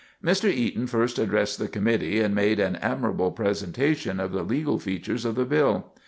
Mr. 0.25 0.51
Eaton 0.51 0.87
first 0.87 1.19
addressed 1.19 1.59
the 1.59 1.67
committee, 1.67 2.21
and 2.21 2.33
made 2.33 2.59
an 2.59 2.75
admirable 2.77 3.29
presentation 3.31 4.19
of 4.19 4.31
the 4.31 4.41
legal 4.41 4.79
features 4.79 5.25
of 5.25 5.35
the 5.35 5.45
bill. 5.45 5.91